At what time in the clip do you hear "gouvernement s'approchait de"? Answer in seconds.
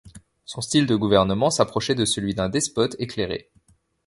0.95-2.05